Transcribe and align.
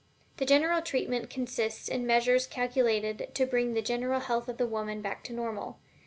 The 0.37 0.47
general 0.47 0.81
treatment 0.81 1.29
consists 1.29 1.87
in 1.87 2.07
measures 2.07 2.47
calculated 2.47 3.27
to 3.35 3.45
bring 3.45 3.75
the 3.75 3.83
general 3.83 4.21
health 4.21 4.49
of 4.49 4.57
the 4.57 4.65
woman 4.65 5.03
back 5.03 5.23
to 5.25 5.31
the 5.31 5.35
normal. 5.35 5.77